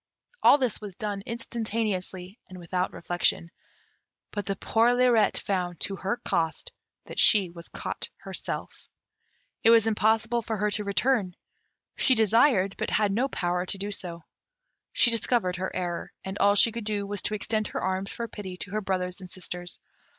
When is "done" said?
0.95-1.21